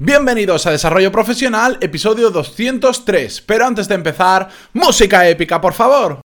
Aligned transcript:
Bienvenidos 0.00 0.64
a 0.64 0.70
Desarrollo 0.70 1.10
Profesional, 1.10 1.76
episodio 1.80 2.30
203. 2.30 3.40
Pero 3.40 3.66
antes 3.66 3.88
de 3.88 3.96
empezar, 3.96 4.48
música 4.72 5.28
épica, 5.28 5.60
por 5.60 5.72
favor. 5.72 6.20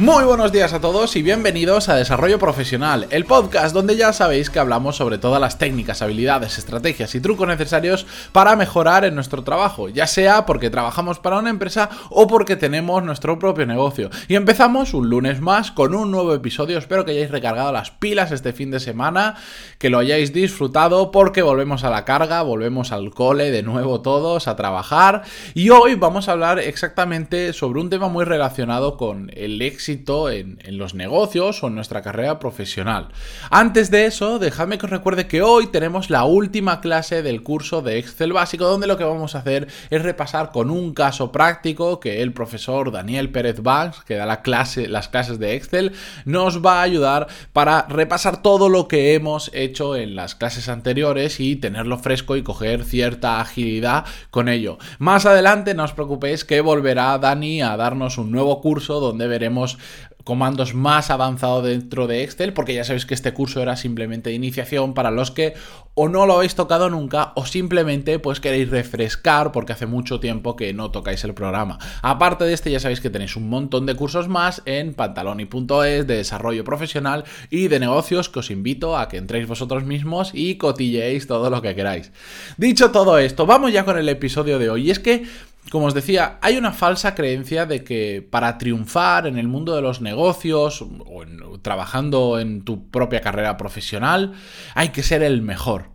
Muy 0.00 0.24
buenos 0.24 0.50
días 0.50 0.72
a 0.72 0.80
todos 0.80 1.14
y 1.16 1.20
bienvenidos 1.20 1.90
a 1.90 1.94
Desarrollo 1.94 2.38
Profesional, 2.38 3.06
el 3.10 3.26
podcast 3.26 3.74
donde 3.74 3.96
ya 3.96 4.14
sabéis 4.14 4.48
que 4.48 4.58
hablamos 4.58 4.96
sobre 4.96 5.18
todas 5.18 5.42
las 5.42 5.58
técnicas, 5.58 6.00
habilidades, 6.00 6.56
estrategias 6.56 7.14
y 7.14 7.20
trucos 7.20 7.46
necesarios 7.46 8.06
para 8.32 8.56
mejorar 8.56 9.04
en 9.04 9.14
nuestro 9.14 9.44
trabajo, 9.44 9.90
ya 9.90 10.06
sea 10.06 10.46
porque 10.46 10.70
trabajamos 10.70 11.18
para 11.18 11.38
una 11.38 11.50
empresa 11.50 11.90
o 12.08 12.26
porque 12.26 12.56
tenemos 12.56 13.02
nuestro 13.02 13.38
propio 13.38 13.66
negocio. 13.66 14.08
Y 14.26 14.36
empezamos 14.36 14.94
un 14.94 15.10
lunes 15.10 15.42
más 15.42 15.70
con 15.70 15.94
un 15.94 16.10
nuevo 16.10 16.32
episodio, 16.32 16.78
espero 16.78 17.04
que 17.04 17.10
hayáis 17.10 17.30
recargado 17.30 17.70
las 17.70 17.90
pilas 17.90 18.32
este 18.32 18.54
fin 18.54 18.70
de 18.70 18.80
semana, 18.80 19.34
que 19.78 19.90
lo 19.90 19.98
hayáis 19.98 20.32
disfrutado 20.32 21.10
porque 21.10 21.42
volvemos 21.42 21.84
a 21.84 21.90
la 21.90 22.06
carga, 22.06 22.40
volvemos 22.40 22.90
al 22.92 23.10
cole 23.10 23.50
de 23.50 23.62
nuevo 23.62 24.00
todos 24.00 24.48
a 24.48 24.56
trabajar 24.56 25.24
y 25.52 25.68
hoy 25.68 25.94
vamos 25.94 26.30
a 26.30 26.32
hablar 26.32 26.58
exactamente 26.58 27.52
sobre 27.52 27.80
un 27.80 27.90
tema 27.90 28.08
muy 28.08 28.24
relacionado 28.24 28.96
con 28.96 29.30
el 29.34 29.60
éxito 29.60 29.89
en, 30.30 30.58
los 30.78 30.94
negocios 30.94 31.62
o 31.62 31.66
en 31.68 31.74
nuestra 31.74 32.02
carrera 32.02 32.38
profesional. 32.38 33.08
Antes 33.50 33.90
de 33.90 34.06
eso, 34.06 34.38
dejadme 34.38 34.78
que 34.78 34.86
os 34.86 34.90
recuerde 34.90 35.26
que 35.26 35.42
hoy 35.42 35.66
tenemos 35.66 36.10
la 36.10 36.24
última 36.24 36.80
clase 36.80 37.22
del 37.22 37.42
curso 37.42 37.82
de 37.82 37.98
Excel 37.98 38.32
básico, 38.32 38.64
donde 38.64 38.86
lo 38.86 38.96
que 38.96 39.04
vamos 39.04 39.34
a 39.34 39.38
hacer 39.38 39.68
es 39.90 40.02
repasar 40.02 40.52
con 40.52 40.70
un 40.70 40.94
caso 40.94 41.32
práctico 41.32 42.00
que 42.00 42.22
el 42.22 42.32
profesor 42.32 42.92
Daniel 42.92 43.30
Pérez 43.30 43.62
Banks, 43.62 44.02
que 44.04 44.16
da 44.16 44.26
la 44.26 44.42
clase, 44.42 44.88
las 44.88 45.08
clases 45.08 45.38
de 45.38 45.54
Excel, 45.54 45.92
nos 46.24 46.64
va 46.64 46.80
a 46.80 46.82
ayudar 46.82 47.28
para 47.52 47.86
repasar 47.88 48.42
todo 48.42 48.68
lo 48.68 48.88
que 48.88 49.14
hemos 49.14 49.50
hecho 49.54 49.96
en 49.96 50.14
las 50.14 50.34
clases 50.34 50.68
anteriores 50.68 51.40
y 51.40 51.56
tenerlo 51.56 51.98
fresco 51.98 52.36
y 52.36 52.42
coger 52.42 52.84
cierta 52.84 53.40
agilidad 53.40 54.04
con 54.30 54.48
ello. 54.48 54.78
Más 54.98 55.26
adelante, 55.26 55.74
no 55.74 55.84
os 55.84 55.92
preocupéis 55.92 56.44
que 56.44 56.60
volverá 56.60 57.18
Dani 57.18 57.62
a 57.62 57.76
darnos 57.76 58.18
un 58.18 58.30
nuevo 58.30 58.60
curso 58.60 59.00
donde 59.00 59.26
veremos 59.26 59.78
comandos 60.24 60.74
más 60.74 61.10
avanzados 61.10 61.64
dentro 61.64 62.06
de 62.06 62.22
Excel, 62.22 62.52
porque 62.52 62.74
ya 62.74 62.84
sabéis 62.84 63.06
que 63.06 63.14
este 63.14 63.32
curso 63.32 63.60
era 63.62 63.76
simplemente 63.76 64.30
de 64.30 64.36
iniciación 64.36 64.94
para 64.94 65.10
los 65.10 65.30
que 65.30 65.54
o 65.94 66.08
no 66.08 66.24
lo 66.24 66.34
habéis 66.34 66.54
tocado 66.54 66.88
nunca 66.88 67.32
o 67.34 67.44
simplemente 67.44 68.18
pues 68.18 68.40
queréis 68.40 68.70
refrescar 68.70 69.52
porque 69.52 69.72
hace 69.72 69.86
mucho 69.86 70.20
tiempo 70.20 70.56
que 70.56 70.72
no 70.72 70.90
tocáis 70.90 71.24
el 71.24 71.34
programa. 71.34 71.78
Aparte 72.02 72.44
de 72.44 72.52
este 72.52 72.70
ya 72.70 72.80
sabéis 72.80 73.00
que 73.00 73.10
tenéis 73.10 73.36
un 73.36 73.48
montón 73.48 73.86
de 73.86 73.94
cursos 73.94 74.28
más 74.28 74.62
en 74.66 74.94
pantaloni.es 74.94 76.06
de 76.06 76.16
desarrollo 76.16 76.64
profesional 76.64 77.24
y 77.50 77.68
de 77.68 77.80
negocios 77.80 78.28
que 78.28 78.38
os 78.38 78.50
invito 78.50 78.96
a 78.96 79.08
que 79.08 79.16
entréis 79.16 79.46
vosotros 79.46 79.84
mismos 79.84 80.30
y 80.32 80.56
cotilleéis 80.56 81.26
todo 81.26 81.50
lo 81.50 81.60
que 81.60 81.74
queráis. 81.74 82.12
Dicho 82.56 82.90
todo 82.90 83.18
esto, 83.18 83.46
vamos 83.46 83.72
ya 83.72 83.84
con 83.84 83.98
el 83.98 84.08
episodio 84.08 84.58
de 84.58 84.70
hoy. 84.70 84.88
Y 84.88 84.90
es 84.90 85.00
que 85.00 85.24
como 85.68 85.86
os 85.86 85.94
decía, 85.94 86.38
hay 86.40 86.56
una 86.56 86.72
falsa 86.72 87.14
creencia 87.14 87.66
de 87.66 87.84
que 87.84 88.26
para 88.28 88.58
triunfar 88.58 89.26
en 89.26 89.38
el 89.38 89.46
mundo 89.46 89.76
de 89.76 89.82
los 89.82 90.00
negocios 90.00 90.82
o 90.82 91.24
trabajando 91.60 92.38
en 92.40 92.62
tu 92.62 92.88
propia 92.90 93.20
carrera 93.20 93.56
profesional 93.56 94.32
hay 94.74 94.88
que 94.88 95.02
ser 95.02 95.22
el 95.22 95.42
mejor. 95.42 95.90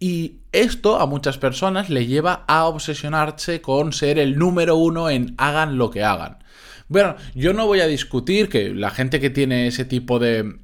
Y 0.00 0.36
esto 0.52 0.98
a 0.98 1.06
muchas 1.06 1.36
personas 1.36 1.90
le 1.90 2.06
lleva 2.06 2.44
a 2.46 2.64
obsesionarse 2.64 3.60
con 3.60 3.92
ser 3.92 4.18
el 4.18 4.38
número 4.38 4.76
uno 4.76 5.10
en 5.10 5.34
hagan 5.36 5.76
lo 5.76 5.90
que 5.90 6.04
hagan. 6.04 6.38
Bueno, 6.88 7.16
yo 7.34 7.52
no 7.52 7.66
voy 7.66 7.80
a 7.80 7.86
discutir 7.86 8.48
que 8.48 8.70
la 8.70 8.90
gente 8.90 9.20
que 9.20 9.28
tiene 9.28 9.66
ese 9.66 9.84
tipo 9.84 10.18
de 10.18 10.56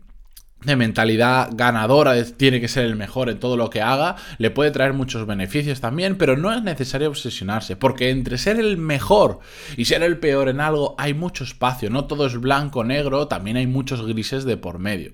de 0.65 0.77
mentalidad 0.77 1.51
ganadora, 1.53 2.23
tiene 2.25 2.61
que 2.61 2.69
ser 2.69 2.85
el 2.85 2.97
mejor 2.97 3.31
en 3.31 3.39
todo 3.39 3.57
lo 3.57 3.71
que 3.71 3.83
haga, 3.83 4.17
le 4.39 4.51
puede 4.51 4.71
traer 4.71 4.93
muchos 4.93 5.27
beneficios 5.27 5.81
también, 5.81 6.17
pero 6.17 6.37
no 6.37 6.53
es 6.53 6.63
necesario 6.63 7.09
obsesionarse, 7.09 7.77
porque 7.77 8.11
entre 8.11 8.39
ser 8.39 8.59
el 8.59 8.77
mejor 8.77 9.41
y 9.77 9.85
ser 9.85 10.03
el 10.03 10.19
peor 10.19 10.49
en 10.49 10.61
algo 10.61 10.95
hay 10.99 11.15
mucho 11.15 11.45
espacio, 11.45 11.91
no 11.91 12.07
todo 12.07 12.27
es 12.27 12.39
blanco, 12.39 12.85
negro, 12.85 13.29
también 13.29 13.57
hay 13.57 13.67
muchos 13.67 14.07
grises 14.07 14.45
de 14.45 14.57
por 14.57 14.79
medio. 14.79 15.13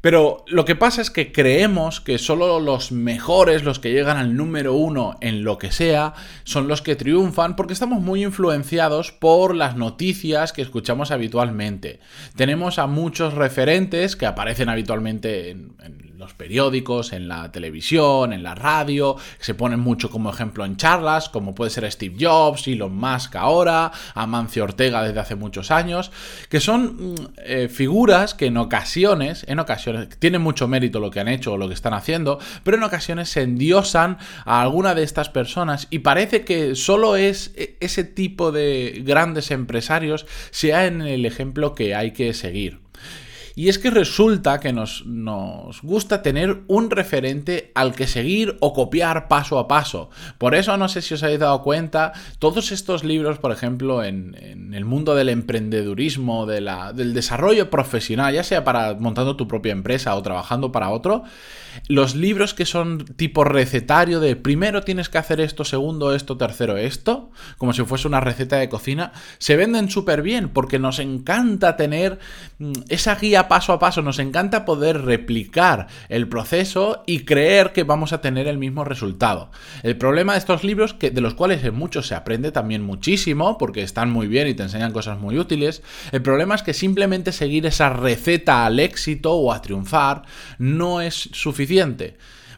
Pero 0.00 0.44
lo 0.46 0.64
que 0.64 0.76
pasa 0.76 1.02
es 1.02 1.10
que 1.10 1.32
creemos 1.32 2.00
que 2.00 2.18
solo 2.18 2.60
los 2.60 2.92
mejores, 2.92 3.64
los 3.64 3.78
que 3.78 3.92
llegan 3.92 4.16
al 4.16 4.36
número 4.36 4.74
uno 4.74 5.16
en 5.20 5.42
lo 5.42 5.58
que 5.58 5.72
sea, 5.72 6.14
son 6.44 6.68
los 6.68 6.82
que 6.82 6.96
triunfan 6.96 7.56
porque 7.56 7.72
estamos 7.72 8.00
muy 8.02 8.22
influenciados 8.22 9.10
por 9.10 9.54
las 9.54 9.76
noticias 9.76 10.52
que 10.52 10.62
escuchamos 10.62 11.10
habitualmente. 11.10 12.00
Tenemos 12.36 12.78
a 12.78 12.86
muchos 12.86 13.34
referentes 13.34 14.16
que 14.16 14.26
aparecen 14.26 14.68
habitualmente 14.68 15.50
en, 15.50 15.74
los 16.18 16.34
periódicos, 16.34 17.12
en 17.12 17.28
la 17.28 17.52
televisión, 17.52 18.32
en 18.32 18.42
la 18.42 18.54
radio, 18.54 19.16
se 19.38 19.54
ponen 19.54 19.80
mucho 19.80 20.10
como 20.10 20.30
ejemplo 20.30 20.64
en 20.64 20.76
charlas, 20.76 21.28
como 21.28 21.54
puede 21.54 21.70
ser 21.70 21.90
Steve 21.90 22.16
Jobs, 22.18 22.66
Elon 22.66 22.96
Musk 22.96 23.36
ahora, 23.36 23.92
Amancio 24.14 24.64
Ortega 24.64 25.02
desde 25.02 25.20
hace 25.20 25.34
muchos 25.34 25.70
años, 25.70 26.10
que 26.48 26.60
son 26.60 27.12
mm, 27.12 27.14
eh, 27.38 27.68
figuras 27.68 28.34
que 28.34 28.46
en 28.46 28.56
ocasiones, 28.56 29.44
en 29.48 29.58
ocasiones, 29.58 30.08
tienen 30.18 30.42
mucho 30.42 30.68
mérito 30.68 31.00
lo 31.00 31.10
que 31.10 31.20
han 31.20 31.28
hecho 31.28 31.52
o 31.52 31.56
lo 31.58 31.68
que 31.68 31.74
están 31.74 31.94
haciendo, 31.94 32.38
pero 32.64 32.76
en 32.76 32.82
ocasiones 32.82 33.28
se 33.28 33.42
endiosan 33.42 34.18
a 34.44 34.62
alguna 34.62 34.94
de 34.94 35.02
estas 35.02 35.28
personas 35.28 35.86
y 35.90 36.00
parece 36.00 36.44
que 36.44 36.74
solo 36.74 37.16
es 37.16 37.52
e, 37.56 37.76
ese 37.80 38.04
tipo 38.04 38.52
de 38.52 39.02
grandes 39.04 39.50
empresarios 39.50 40.26
sea 40.50 40.86
en 40.86 41.02
el 41.02 41.26
ejemplo 41.26 41.74
que 41.74 41.94
hay 41.94 42.12
que 42.12 42.32
seguir. 42.34 42.85
Y 43.58 43.70
es 43.70 43.78
que 43.78 43.90
resulta 43.90 44.60
que 44.60 44.74
nos, 44.74 45.02
gusta 45.82 46.20
tener 46.20 46.58
un 46.66 46.90
referente 46.90 47.72
al 47.74 47.94
que 47.94 48.06
seguir 48.06 48.58
o 48.60 48.74
copiar 48.74 49.28
paso 49.28 49.58
a 49.58 49.66
paso. 49.66 50.10
Por 50.36 50.54
eso 50.54 50.76
no 50.76 50.90
sé 50.90 51.00
si 51.00 51.14
os 51.14 51.22
habéis 51.22 51.40
dado 51.40 51.62
cuenta, 51.62 52.12
todos 52.38 52.70
estos 52.70 53.02
libros, 53.02 53.38
por 53.38 53.52
ejemplo, 53.52 54.04
en, 54.04 54.74
el 54.74 54.84
mundo 54.84 55.14
del 55.14 55.30
emprendedurismo, 55.30 56.44
de 56.44 56.60
la, 56.60 56.92
del 56.92 57.14
desarrollo 57.14 57.70
profesional, 57.70 58.34
ya 58.34 58.44
sea 58.44 58.62
para 58.62 58.92
montando 58.92 59.36
tu 59.36 59.48
propia 59.48 59.72
empresa 59.72 60.14
o 60.14 60.22
trabajando 60.22 60.70
para 60.70 60.90
otro, 60.90 61.24
los 61.88 62.14
libros 62.14 62.54
que 62.54 62.66
son 62.66 63.04
tipo 63.04 63.44
recetario 63.44 64.20
de 64.20 64.36
primero 64.36 64.82
tienes 64.82 65.08
que 65.08 65.18
hacer 65.18 65.40
esto, 65.40 65.64
segundo 65.64 66.14
esto, 66.14 66.36
tercero 66.36 66.76
esto, 66.76 67.30
como 67.56 67.72
si 67.72 67.82
fuese 67.84 68.08
una 68.08 68.20
receta 68.20 68.56
de 68.56 68.68
cocina, 68.68 69.12
se 69.38 69.56
venden 69.56 69.90
súper 69.90 70.22
bien 70.22 70.50
porque 70.50 70.78
nos 70.78 70.98
encanta 70.98 71.76
tener 71.76 72.18
mm, 72.58 72.72
esa 72.88 73.14
guía 73.14 73.45
paso 73.48 73.72
a 73.72 73.78
paso, 73.78 74.02
nos 74.02 74.18
encanta 74.18 74.64
poder 74.64 75.02
replicar 75.02 75.88
el 76.08 76.28
proceso 76.28 77.02
y 77.06 77.20
creer 77.20 77.72
que 77.72 77.84
vamos 77.84 78.12
a 78.12 78.20
tener 78.20 78.46
el 78.48 78.58
mismo 78.58 78.84
resultado. 78.84 79.50
El 79.82 79.96
problema 79.96 80.32
de 80.32 80.38
estos 80.38 80.64
libros, 80.64 80.94
que, 80.94 81.10
de 81.10 81.20
los 81.20 81.34
cuales 81.34 81.64
en 81.64 81.74
muchos 81.74 82.06
se 82.06 82.14
aprende 82.14 82.52
también 82.52 82.82
muchísimo, 82.82 83.58
porque 83.58 83.82
están 83.82 84.10
muy 84.10 84.26
bien 84.26 84.48
y 84.48 84.54
te 84.54 84.62
enseñan 84.62 84.92
cosas 84.92 85.18
muy 85.18 85.38
útiles, 85.38 85.82
el 86.12 86.22
problema 86.22 86.54
es 86.54 86.62
que 86.62 86.74
simplemente 86.74 87.32
seguir 87.32 87.66
esa 87.66 87.90
receta 87.90 88.66
al 88.66 88.80
éxito 88.80 89.34
o 89.34 89.52
a 89.52 89.62
triunfar 89.62 90.22
no 90.58 91.00
es 91.00 91.28
suficiente 91.32 92.16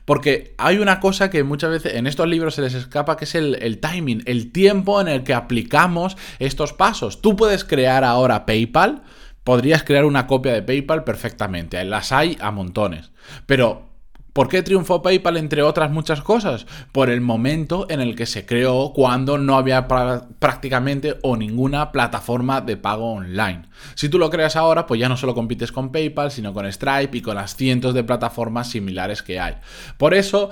porque 0.09 0.55
hay 0.57 0.79
una 0.79 1.01
cosa 1.01 1.29
que 1.29 1.45
muchas 1.45 1.69
veces 1.69 1.95
en 1.95 2.07
estos 2.07 2.27
libros 2.27 2.55
se 2.55 2.63
les 2.63 2.73
escapa, 2.73 3.19
que 3.19 3.27
es 3.27 3.35
el, 3.35 3.79
timing, 3.79 4.23
el 4.25 4.53
tiempo 4.53 5.03
en 5.03 5.09
el 5.09 5.23
que 5.23 5.35
aplicamos 5.35 6.17
estos 6.39 6.73
pasos. 6.73 7.21
Tú 7.21 7.37
puedes 7.37 7.63
crear 7.63 8.05
ahora 8.05 8.47
PayPal, 8.47 9.03
podrías 9.49 9.83
crear 9.83 10.05
una 10.05 10.27
copia 10.27 10.53
de 10.53 10.61
PayPal 10.61 11.05
perfectamente, 11.05 11.83
las 11.83 12.13
hay 12.13 12.37
a 12.39 12.51
montones. 12.51 13.13
Pero 13.47 13.89
¿Por 14.35 14.47
qué 14.47 14.63
triunfó 14.63 15.01
PayPal 15.03 15.39
entre 15.39 15.63
otras 15.63 15.91
muchas 15.91 16.21
cosas? 16.21 16.67
Por 16.93 17.09
el 17.09 17.23
momento 17.23 17.87
en 17.89 18.01
el 18.01 18.15
que 18.15 18.27
se 18.27 18.47
creó 18.47 18.93
cuando 18.95 19.37
no 19.37 19.57
había 19.57 19.89
prácticamente 19.89 21.19
o 21.23 21.37
ninguna 21.37 21.91
plataforma 21.91 22.61
de 22.61 22.77
pago 22.77 23.15
online. 23.15 23.63
Si 23.95 24.09
tú 24.09 24.19
lo 24.19 24.31
creas 24.31 24.55
ahora, 24.55 24.87
pues 24.87 25.01
ya 25.01 25.09
no 25.09 25.17
solo 25.17 25.35
compites 25.35 25.73
con 25.73 25.91
PayPal, 25.91 26.31
sino 26.31 26.53
con 26.55 26.71
Stripe 26.71 27.17
y 27.17 27.23
con 27.23 27.35
las 27.35 27.57
cientos 27.57 27.95
de 27.95 28.05
plataformas 28.05 28.71
similares 28.71 29.23
que 29.23 29.41
hay. 29.41 29.57
Por 29.97 30.15
eso, 30.15 30.51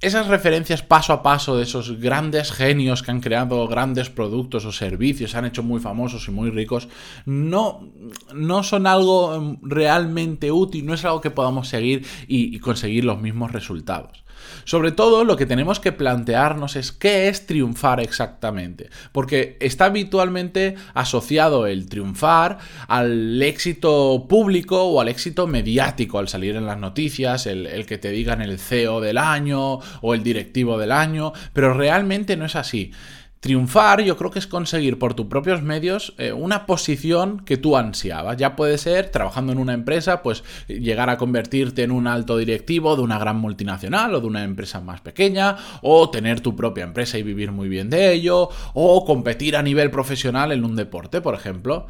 esas 0.00 0.28
referencias 0.28 0.82
paso 0.82 1.12
a 1.12 1.22
paso 1.22 1.56
de 1.56 1.64
esos 1.64 2.00
grandes 2.00 2.52
genios 2.52 3.02
que 3.02 3.10
han 3.10 3.20
creado 3.20 3.66
grandes 3.68 4.08
productos 4.08 4.64
o 4.64 4.72
servicios, 4.72 5.32
se 5.32 5.38
han 5.38 5.44
hecho 5.44 5.62
muy 5.62 5.80
famosos 5.80 6.26
y 6.28 6.30
muy 6.30 6.50
ricos, 6.50 6.88
no, 7.26 7.88
no 8.34 8.62
son 8.62 8.86
algo 8.86 9.34
em, 9.34 9.56
realmente 9.62 10.50
útil, 10.50 10.86
no 10.86 10.94
es 10.94 11.04
algo 11.04 11.20
que 11.20 11.30
podamos 11.30 11.68
seguir 11.68 12.06
y 12.26 12.58
conseguir 12.60 13.04
los 13.04 13.20
mismos 13.20 13.52
resultados. 13.52 14.24
Sobre 14.64 14.92
todo 14.92 15.24
lo 15.24 15.36
que 15.36 15.46
tenemos 15.46 15.80
que 15.80 15.92
plantearnos 15.92 16.76
es 16.76 16.92
qué 16.92 17.28
es 17.28 17.46
triunfar 17.46 18.00
exactamente, 18.00 18.90
porque 19.12 19.56
está 19.60 19.86
habitualmente 19.86 20.76
asociado 20.94 21.66
el 21.66 21.88
triunfar 21.88 22.58
al 22.88 23.42
éxito 23.42 24.26
público 24.28 24.84
o 24.84 25.00
al 25.00 25.08
éxito 25.08 25.46
mediático, 25.46 26.18
al 26.18 26.28
salir 26.28 26.56
en 26.56 26.66
las 26.66 26.78
noticias, 26.78 27.46
el, 27.46 27.86
que 27.86 27.98
te 27.98 28.10
digan 28.10 28.42
el 28.42 28.58
CEO 28.58 29.00
del 29.00 29.18
año 29.18 29.78
o 30.00 30.14
el 30.14 30.22
directivo 30.22 30.78
del 30.78 30.92
año, 30.92 31.32
pero 31.52 31.74
realmente 31.74 32.36
no 32.36 32.44
es 32.44 32.56
así. 32.56 32.92
Triunfar 33.40 34.02
yo 34.02 34.18
creo 34.18 34.30
que 34.30 34.38
es 34.38 34.46
conseguir 34.46 34.98
por 34.98 35.14
tus 35.14 35.24
propios 35.24 35.62
medios 35.62 36.12
eh, 36.18 36.30
una 36.30 36.66
posición 36.66 37.40
que 37.40 37.56
tú 37.56 37.74
ansiabas. 37.74 38.36
Ya 38.36 38.54
puede 38.54 38.76
ser 38.76 39.08
trabajando 39.08 39.52
en 39.52 39.58
una 39.58 39.72
empresa, 39.72 40.22
pues 40.22 40.44
llegar 40.68 41.08
a 41.08 41.16
convertirte 41.16 41.82
en 41.82 41.90
un 41.90 42.06
alto 42.06 42.36
directivo 42.36 42.96
de 42.96 43.02
una 43.02 43.18
gran 43.18 43.38
multinacional 43.38 44.14
o 44.14 44.20
de 44.20 44.26
una 44.26 44.44
empresa 44.44 44.82
más 44.82 45.00
pequeña, 45.00 45.56
o 45.80 46.10
tener 46.10 46.42
tu 46.42 46.54
propia 46.54 46.84
empresa 46.84 47.16
y 47.16 47.22
vivir 47.22 47.50
muy 47.50 47.70
bien 47.70 47.88
de 47.88 48.12
ello, 48.12 48.50
o 48.74 49.06
competir 49.06 49.56
a 49.56 49.62
nivel 49.62 49.90
profesional 49.90 50.52
en 50.52 50.62
un 50.62 50.76
deporte, 50.76 51.22
por 51.22 51.34
ejemplo. 51.34 51.86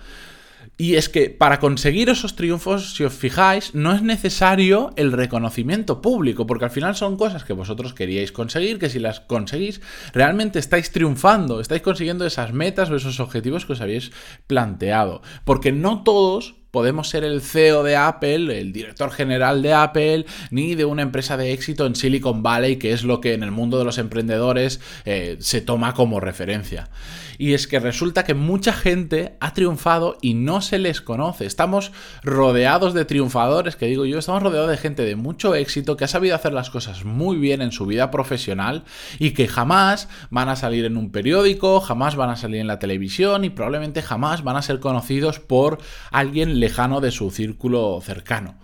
Y 0.81 0.97
es 0.97 1.11
que 1.11 1.29
para 1.29 1.61
conseguir 1.61 2.09
esos 2.09 2.37
triunfos, 2.37 2.95
si 2.95 3.05
os 3.05 3.13
fijáis, 3.13 3.75
no 3.75 3.93
es 3.93 4.01
necesario 4.01 4.95
el 4.97 5.13
reconocimiento 5.13 6.01
público, 6.01 6.47
porque 6.47 6.65
al 6.65 6.71
final 6.71 6.97
son 6.97 7.19
cosas 7.19 7.45
que 7.45 7.53
vosotros 7.53 7.93
queríais 7.93 8.33
conseguir, 8.33 8.79
que 8.79 8.89
si 8.89 8.99
las 8.99 9.21
conseguís, 9.21 9.83
realmente 10.15 10.59
estáis 10.59 10.91
triunfando, 10.91 11.61
estáis 11.61 11.83
consiguiendo 11.83 12.25
esas 12.25 12.55
metas 12.55 12.89
o 12.89 12.97
esos 12.97 13.21
objetivos 13.21 13.67
que 13.67 13.75
os 13.75 13.83
habéis 13.83 14.11
planteado. 14.47 15.21
Porque 15.45 15.71
no 15.71 16.03
todos 16.03 16.55
podemos 16.71 17.09
ser 17.09 17.25
el 17.25 17.41
CEO 17.41 17.83
de 17.83 17.97
Apple, 17.97 18.59
el 18.59 18.73
director 18.73 19.11
general 19.11 19.63
de 19.63 19.73
Apple, 19.73 20.27
ni 20.51 20.75
de 20.75 20.85
una 20.85 21.03
empresa 21.03 21.37
de 21.37 21.53
éxito 21.53 21.87
en 21.87 21.95
Silicon 21.95 22.43
Valley, 22.43 22.77
que 22.77 22.93
es 22.93 23.05
lo 23.05 23.21
que 23.21 23.35
en 23.35 23.43
el 23.43 23.51
mundo 23.51 23.79
de 23.79 23.85
los 23.85 23.99
emprendedores 23.99 24.81
eh, 25.05 25.37
se 25.41 25.61
toma 25.61 25.95
como 25.95 26.21
referencia. 26.21 26.91
Y 27.39 27.55
es 27.55 27.67
que 27.67 27.81
resulta 27.81 28.25
que 28.25 28.35
mucha 28.35 28.75
gente 28.75 29.39
ha 29.41 29.55
triunfado 29.55 30.19
y 30.21 30.35
no 30.35 30.61
se 30.61 30.79
les 30.79 31.01
conoce. 31.01 31.47
Estamos 31.47 31.91
rodeados 32.23 32.93
de 32.93 33.07
triunfadores, 33.07 33.77
que 33.77 33.87
digo 33.87 34.05
yo, 34.05 34.19
estamos 34.19 34.43
rodeados 34.43 34.69
de 34.69 34.77
gente 34.77 35.05
de 35.05 35.17
mucho 35.17 35.55
éxito 35.55 35.97
que 35.97 36.05
ha 36.05 36.09
sabido 36.09 36.35
hacer 36.35 36.53
las 36.53 36.69
cosas 36.69 37.07
muy 37.07 37.39
bien 37.39 37.63
en 37.63 37.73
su 37.73 37.87
vida 37.87 38.11
profesional 38.11 38.85
y 39.19 39.31
que 39.31 39.49
jamás 39.49 40.09
van 40.29 40.51
a 40.51 40.57
salir 40.57 40.85
en 40.85 40.99
un 40.99 41.11
periódico, 41.11 41.81
jamás 41.81 42.15
van 42.15 42.29
a 42.29 42.37
salir 42.37 42.61
en 42.61 42.67
la 42.67 42.79
televisión 42.79 43.45
y 43.45 43.49
probablemente 43.49 44.03
jamás 44.03 44.45
van 44.45 44.57
a 44.57 44.63
ser 44.63 44.79
conocidos 44.79 45.41
por 45.41 45.79
alguien 46.11 46.60
lejano 46.61 47.01
de 47.01 47.11
su 47.11 47.31
círculo 47.31 48.01
cercano. 48.03 48.55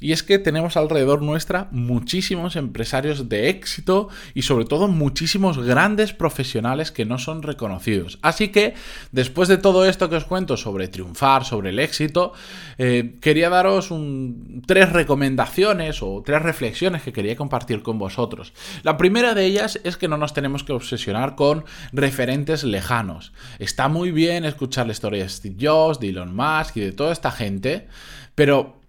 Y 0.00 0.12
es 0.12 0.22
que 0.22 0.38
tenemos 0.38 0.76
alrededor 0.76 1.22
nuestra 1.22 1.68
muchísimos 1.70 2.56
empresarios 2.56 3.28
de 3.28 3.48
éxito 3.48 4.08
y 4.34 4.42
sobre 4.42 4.64
todo 4.64 4.88
muchísimos 4.88 5.58
grandes 5.58 6.12
profesionales 6.12 6.90
que 6.90 7.04
no 7.04 7.18
son 7.18 7.42
reconocidos. 7.42 8.18
Así 8.22 8.48
que, 8.48 8.74
después 9.12 9.48
de 9.48 9.56
todo 9.56 9.86
esto 9.86 10.08
que 10.08 10.16
os 10.16 10.24
cuento 10.24 10.56
sobre 10.56 10.88
triunfar, 10.88 11.44
sobre 11.44 11.70
el 11.70 11.78
éxito, 11.78 12.32
eh, 12.78 13.16
quería 13.20 13.48
daros 13.48 13.92
tres 14.66 14.92
recomendaciones 14.92 16.02
o 16.02 16.22
tres 16.24 16.42
reflexiones 16.42 17.02
que 17.02 17.12
quería 17.12 17.36
compartir 17.36 17.82
con 17.82 17.98
vosotros. 17.98 18.52
La 18.82 18.96
primera 18.96 19.34
de 19.34 19.44
ellas 19.44 19.80
es 19.84 19.96
que 19.96 20.08
no 20.08 20.16
nos 20.16 20.34
tenemos 20.34 20.64
que 20.64 20.72
obsesionar 20.72 21.34
con 21.34 21.64
referentes 21.92 22.64
lejanos. 22.64 23.32
Está 23.58 23.88
muy 23.88 24.10
bien 24.10 24.44
escuchar 24.44 24.86
la 24.86 24.92
historia 24.92 25.22
de 25.22 25.28
Steve 25.28 25.56
Jobs, 25.60 26.00
de 26.00 26.10
Elon 26.10 26.34
Musk 26.34 26.76
y 26.76 26.80
de 26.80 26.92
toda 26.92 27.12
esta 27.12 27.30
gente, 27.30 27.88
pero 28.34 28.80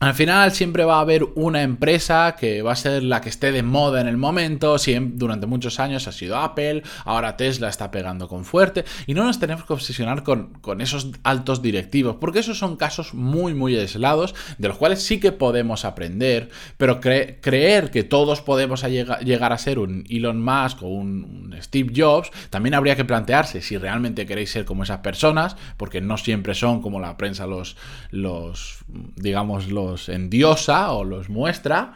al 0.00 0.14
final 0.14 0.52
siempre 0.52 0.84
va 0.84 0.96
a 0.96 1.00
haber 1.00 1.24
una 1.34 1.60
empresa 1.60 2.34
que 2.38 2.62
va 2.62 2.72
a 2.72 2.76
ser 2.76 3.02
la 3.02 3.20
que 3.20 3.28
esté 3.28 3.52
de 3.52 3.62
moda 3.62 4.00
en 4.00 4.08
el 4.08 4.16
momento, 4.16 4.78
siempre, 4.78 5.18
durante 5.18 5.46
muchos 5.46 5.78
años 5.78 6.08
ha 6.08 6.12
sido 6.12 6.38
Apple, 6.38 6.82
ahora 7.04 7.36
Tesla 7.36 7.68
está 7.68 7.90
pegando 7.90 8.26
con 8.26 8.46
fuerte 8.46 8.86
y 9.06 9.12
no 9.12 9.24
nos 9.24 9.38
tenemos 9.38 9.66
que 9.66 9.74
obsesionar 9.74 10.22
con, 10.22 10.80
esos 10.80 11.10
altos 11.22 11.60
directivos, 11.60 12.16
porque 12.18 12.38
esos 12.38 12.56
son 12.56 12.76
casos 12.76 13.12
muy 13.12 13.52
muy 13.52 13.76
aislados 13.76 14.34
de 14.56 14.68
los 14.68 14.78
cuales 14.78 15.02
sí 15.02 15.20
que 15.20 15.32
podemos 15.32 15.84
aprender, 15.84 16.48
pero 16.78 16.98
creer 16.98 17.90
que 17.90 18.02
todos 18.02 18.40
podemos 18.40 18.82
llegar 18.82 19.52
a 19.52 19.58
ser 19.58 19.78
un 19.78 20.06
Elon 20.08 20.42
Musk 20.42 20.82
o 20.82 20.86
un, 20.86 21.54
Steve 21.60 21.92
Jobs, 21.94 22.30
también 22.48 22.72
habría 22.72 22.96
que 22.96 23.04
plantearse 23.04 23.60
si 23.60 23.76
realmente 23.76 24.24
queréis 24.24 24.50
ser 24.50 24.64
como 24.64 24.84
esas 24.84 25.00
personas, 25.00 25.56
porque 25.76 26.00
no 26.00 26.16
siempre 26.16 26.54
son 26.54 26.80
como 26.80 27.00
la 27.00 27.18
prensa 27.18 27.46
los, 27.46 27.76
los 28.10 28.78
digamos, 29.16 29.68
los 29.68 29.89
en 30.08 30.30
diosa 30.30 30.92
o 30.92 31.04
los 31.04 31.28
muestra, 31.28 31.94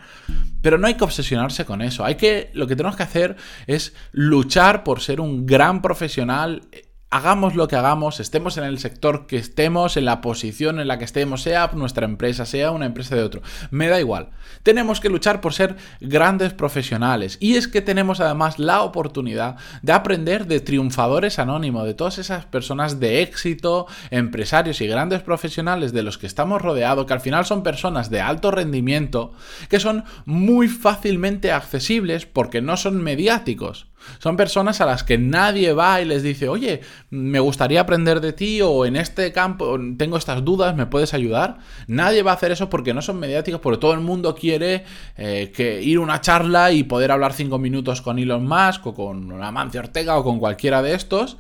pero 0.62 0.79
no 0.79 0.87
hay 0.87 0.94
que 0.94 1.05
obsesionarse 1.05 1.64
con 1.64 1.82
eso. 1.82 2.05
Hay 2.05 2.14
que, 2.14 2.50
lo 2.55 2.67
que 2.67 2.76
tenemos 2.76 2.96
que 2.96 3.02
hacer 3.02 3.37
es 3.67 3.94
luchar 4.12 4.85
por 4.85 5.00
ser 5.00 5.20
un 5.20 5.46
gran 5.46 5.82
profesional 5.82 6.62
hagamos 7.10 7.54
lo 7.54 7.68
que 7.68 7.76
hagamos, 7.76 8.18
estemos 8.18 8.56
en 8.56 8.64
el 8.64 8.78
sector 8.78 9.26
que 9.26 9.36
estemos, 9.36 9.96
en 9.96 10.04
la 10.04 10.20
posición 10.20 10.80
en 10.80 10.88
la 10.88 10.98
que 10.98 11.04
estemos, 11.04 11.42
sea 11.42 11.70
nuestra 11.74 12.06
empresa, 12.06 12.44
sea 12.44 12.72
una 12.72 12.86
empresa 12.86 13.14
de 13.14 13.22
otro, 13.22 13.42
me 13.70 13.88
da 13.88 14.00
igual. 14.00 14.30
Tenemos 14.62 15.00
que 15.00 15.08
luchar 15.08 15.40
por 15.40 15.52
ser 15.52 15.76
grandes 16.00 16.52
profesionales. 16.52 17.38
Y 17.40 17.54
es 17.54 17.68
que 17.68 17.82
tenemos 17.82 18.20
además 18.20 18.58
la 18.58 18.82
oportunidad 18.82 19.56
de 19.82 19.92
aprender 19.92 20.46
de 20.46 20.60
triunfadores 20.60 21.38
anónimos, 21.38 21.86
de 21.86 21.94
todas 21.94 22.18
esas 22.18 22.46
personas 22.46 22.98
de 22.98 23.22
éxito, 23.22 23.86
empresarios 24.10 24.80
y 24.80 24.86
grandes 24.86 25.22
profesionales 25.22 25.92
de 25.92 26.02
los 26.02 26.18
que 26.18 26.26
estamos 26.26 26.62
rodeados, 26.62 27.06
que 27.06 27.12
al 27.12 27.20
final 27.20 27.44
son 27.46 27.62
personas 27.62 28.10
de 28.10 28.20
alto 28.20 28.50
rendimiento, 28.50 29.32
que 29.68 29.80
son 29.80 30.04
muy 30.24 30.68
fácilmente 30.68 31.52
accesibles 31.52 32.26
porque 32.26 32.60
no 32.60 32.76
son 32.76 33.02
mediáticos. 33.02 33.86
Son 34.18 34.36
personas 34.36 34.80
a 34.80 34.86
las 34.86 35.04
que 35.04 35.18
nadie 35.18 35.72
va 35.72 36.00
y 36.00 36.04
les 36.04 36.22
dice, 36.22 36.48
oye, 36.48 36.80
me 37.10 37.40
gustaría 37.40 37.80
aprender 37.80 38.20
de 38.20 38.32
ti 38.32 38.60
o 38.62 38.86
en 38.86 38.96
este 38.96 39.32
campo 39.32 39.78
tengo 39.96 40.16
estas 40.16 40.44
dudas, 40.44 40.74
¿me 40.76 40.86
puedes 40.86 41.14
ayudar? 41.14 41.58
Nadie 41.86 42.22
va 42.22 42.32
a 42.32 42.34
hacer 42.34 42.52
eso 42.52 42.70
porque 42.70 42.94
no 42.94 43.02
son 43.02 43.18
mediáticos, 43.18 43.60
porque 43.60 43.78
todo 43.78 43.92
el 43.92 44.00
mundo 44.00 44.34
quiere 44.34 44.84
eh, 45.16 45.52
que 45.54 45.82
ir 45.82 45.98
a 45.98 46.00
una 46.00 46.20
charla 46.20 46.72
y 46.72 46.84
poder 46.84 47.10
hablar 47.12 47.32
cinco 47.32 47.58
minutos 47.58 48.02
con 48.02 48.18
Elon 48.18 48.46
Musk 48.46 48.86
o 48.86 48.94
con 48.94 49.42
Amancio 49.42 49.80
Ortega 49.80 50.16
o 50.18 50.24
con 50.24 50.38
cualquiera 50.38 50.82
de 50.82 50.94
estos. 50.94 51.36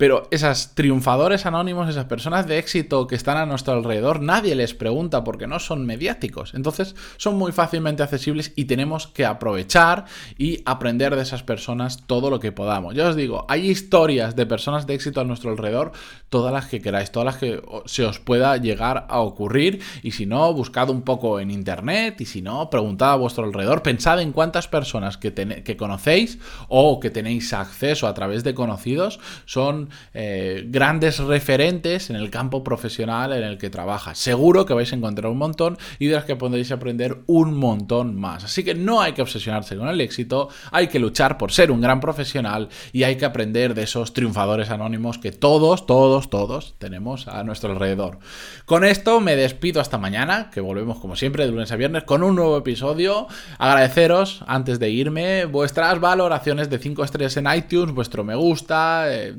Pero 0.00 0.28
esas 0.30 0.74
triunfadores 0.74 1.44
anónimos, 1.44 1.86
esas 1.86 2.06
personas 2.06 2.46
de 2.46 2.56
éxito 2.56 3.06
que 3.06 3.14
están 3.14 3.36
a 3.36 3.44
nuestro 3.44 3.74
alrededor, 3.74 4.22
nadie 4.22 4.54
les 4.54 4.72
pregunta 4.72 5.24
porque 5.24 5.46
no 5.46 5.58
son 5.58 5.84
mediáticos. 5.84 6.54
Entonces 6.54 6.96
son 7.18 7.36
muy 7.36 7.52
fácilmente 7.52 8.02
accesibles 8.02 8.54
y 8.56 8.64
tenemos 8.64 9.08
que 9.08 9.26
aprovechar 9.26 10.06
y 10.38 10.62
aprender 10.64 11.14
de 11.16 11.20
esas 11.20 11.42
personas 11.42 12.06
todo 12.06 12.30
lo 12.30 12.40
que 12.40 12.50
podamos. 12.50 12.94
Ya 12.94 13.08
os 13.08 13.14
digo, 13.14 13.44
hay 13.50 13.68
historias 13.68 14.36
de 14.36 14.46
personas 14.46 14.86
de 14.86 14.94
éxito 14.94 15.20
a 15.20 15.24
nuestro 15.24 15.50
alrededor, 15.50 15.92
todas 16.30 16.50
las 16.50 16.64
que 16.64 16.80
queráis, 16.80 17.12
todas 17.12 17.26
las 17.26 17.36
que 17.36 17.62
se 17.84 18.06
os 18.06 18.20
pueda 18.20 18.56
llegar 18.56 19.04
a 19.10 19.20
ocurrir. 19.20 19.82
Y 20.02 20.12
si 20.12 20.24
no, 20.24 20.50
buscad 20.54 20.88
un 20.88 21.02
poco 21.02 21.40
en 21.40 21.50
internet 21.50 22.22
y 22.22 22.24
si 22.24 22.40
no, 22.40 22.70
preguntad 22.70 23.12
a 23.12 23.16
vuestro 23.16 23.44
alrededor, 23.44 23.82
pensad 23.82 24.22
en 24.22 24.32
cuántas 24.32 24.66
personas 24.66 25.18
que, 25.18 25.34
que 25.34 25.76
conocéis 25.76 26.38
o 26.68 27.00
que 27.00 27.10
tenéis 27.10 27.52
acceso 27.52 28.06
a 28.06 28.14
través 28.14 28.44
de 28.44 28.54
conocidos 28.54 29.20
son 29.44 29.89
eh, 30.14 30.64
grandes 30.66 31.18
referentes 31.18 32.10
en 32.10 32.16
el 32.16 32.30
campo 32.30 32.64
profesional 32.64 33.32
en 33.32 33.42
el 33.42 33.58
que 33.58 33.70
trabaja. 33.70 34.14
Seguro 34.14 34.66
que 34.66 34.74
vais 34.74 34.92
a 34.92 34.96
encontrar 34.96 35.30
un 35.30 35.38
montón 35.38 35.78
y 35.98 36.06
de 36.06 36.14
las 36.14 36.24
que 36.24 36.36
podéis 36.36 36.72
aprender 36.72 37.18
un 37.26 37.56
montón 37.56 38.16
más. 38.16 38.44
Así 38.44 38.64
que 38.64 38.74
no 38.74 39.00
hay 39.00 39.12
que 39.12 39.22
obsesionarse 39.22 39.76
con 39.76 39.88
el 39.88 40.00
éxito, 40.00 40.48
hay 40.70 40.88
que 40.88 40.98
luchar 40.98 41.38
por 41.38 41.52
ser 41.52 41.70
un 41.70 41.80
gran 41.80 42.00
profesional 42.00 42.68
y 42.92 43.02
hay 43.02 43.16
que 43.16 43.24
aprender 43.24 43.74
de 43.74 43.82
esos 43.82 44.12
triunfadores 44.12 44.70
anónimos 44.70 45.18
que 45.18 45.32
todos, 45.32 45.86
todos, 45.86 46.30
todos 46.30 46.74
tenemos 46.78 47.28
a 47.28 47.42
nuestro 47.44 47.72
alrededor. 47.72 48.18
Con 48.64 48.84
esto 48.84 49.20
me 49.20 49.36
despido 49.36 49.80
hasta 49.80 49.98
mañana, 49.98 50.50
que 50.50 50.60
volvemos 50.60 50.98
como 50.98 51.16
siempre 51.16 51.44
de 51.44 51.52
lunes 51.52 51.72
a 51.72 51.76
viernes 51.76 52.04
con 52.04 52.22
un 52.22 52.36
nuevo 52.36 52.56
episodio. 52.56 53.26
Agradeceros 53.58 54.44
antes 54.46 54.78
de 54.78 54.90
irme 54.90 55.44
vuestras 55.44 56.00
valoraciones 56.00 56.70
de 56.70 56.78
5 56.78 57.04
estrellas 57.04 57.36
en 57.36 57.46
iTunes, 57.52 57.94
vuestro 57.94 58.24
me 58.24 58.34
gusta, 58.34 59.04
eh, 59.08 59.34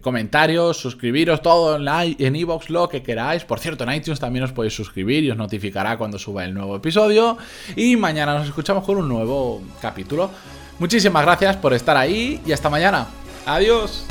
comentarios, 0.00 0.76
suscribiros, 0.78 1.42
todo 1.42 1.76
en 1.76 2.36
iVoox, 2.36 2.70
lo 2.70 2.88
que 2.88 3.02
queráis. 3.02 3.44
Por 3.44 3.58
cierto, 3.58 3.84
en 3.84 3.92
iTunes 3.92 4.20
también 4.20 4.44
os 4.44 4.52
podéis 4.52 4.74
suscribir 4.74 5.24
y 5.24 5.30
os 5.30 5.36
notificará 5.36 5.96
cuando 5.96 6.18
suba 6.18 6.44
el 6.44 6.54
nuevo 6.54 6.76
episodio. 6.76 7.38
Y 7.76 7.96
mañana 7.96 8.34
nos 8.34 8.46
escuchamos 8.46 8.84
con 8.84 8.96
un 8.96 9.08
nuevo 9.08 9.62
capítulo. 9.80 10.30
Muchísimas 10.78 11.24
gracias 11.24 11.56
por 11.56 11.72
estar 11.72 11.96
ahí 11.96 12.40
y 12.44 12.52
hasta 12.52 12.68
mañana. 12.68 13.06
Adiós. 13.46 14.06